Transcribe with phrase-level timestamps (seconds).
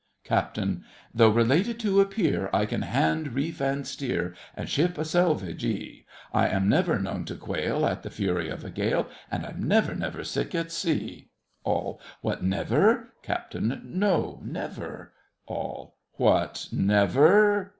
[0.23, 0.57] CAPT.
[1.13, 6.05] Though related to a peer, I can hand, reef, and steer, And ship a selvagee;
[6.33, 9.93] I am never known to quail At the furry of a gale, And I'm never,
[9.93, 11.29] never sick at sea!
[11.63, 12.01] ALL.
[12.21, 13.13] What, never?
[13.21, 13.61] CAPT.
[13.61, 15.13] No, never!
[15.45, 15.99] ALL.
[16.17, 17.69] What, never?